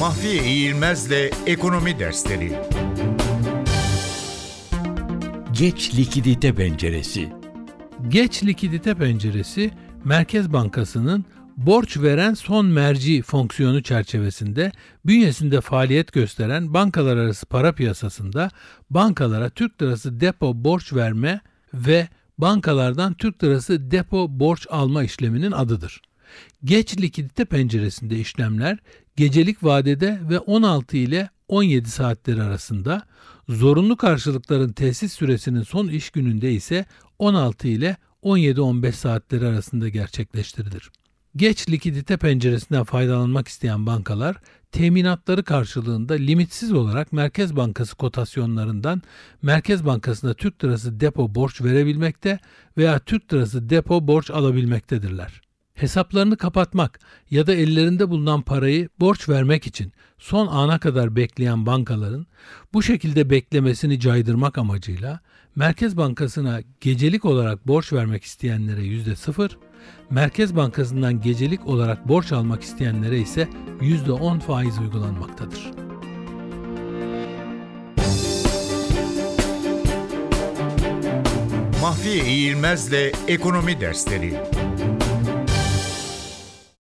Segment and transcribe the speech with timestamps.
[0.00, 2.52] Mahfiye İğilmez'le Ekonomi Dersleri
[5.52, 7.28] Geç likidite penceresi.
[8.08, 9.70] Geç likidite penceresi
[10.04, 11.24] Merkez Bankası'nın
[11.56, 14.72] borç veren son merci fonksiyonu çerçevesinde
[15.06, 18.50] bünyesinde faaliyet gösteren bankalar arası para piyasasında
[18.90, 21.40] bankalara Türk lirası depo borç verme
[21.74, 22.08] ve
[22.38, 26.02] bankalardan Türk lirası depo borç alma işleminin adıdır.
[26.64, 28.78] Geç likidite penceresinde işlemler
[29.20, 33.02] gecelik vadede ve 16 ile 17 saatleri arasında,
[33.48, 36.86] zorunlu karşılıkların tesis süresinin son iş gününde ise
[37.18, 40.90] 16 ile 17-15 saatleri arasında gerçekleştirilir.
[41.36, 44.36] Geç likidite penceresinden faydalanmak isteyen bankalar
[44.72, 49.02] teminatları karşılığında limitsiz olarak Merkez Bankası kotasyonlarından
[49.42, 52.38] Merkez Bankası'na Türk Lirası depo borç verebilmekte
[52.76, 55.49] veya Türk Lirası depo borç alabilmektedirler.
[55.80, 62.26] Hesaplarını kapatmak ya da ellerinde bulunan parayı borç vermek için son ana kadar bekleyen bankaların
[62.72, 65.20] bu şekilde beklemesini caydırmak amacıyla
[65.56, 69.50] Merkez Bankası'na gecelik olarak borç vermek isteyenlere %0,
[70.10, 73.48] Merkez Bankası'ndan gecelik olarak borç almak isteyenlere ise
[73.80, 75.70] %10 faiz uygulanmaktadır.
[81.82, 84.34] Mahfiye İğilmez'le Ekonomi Dersleri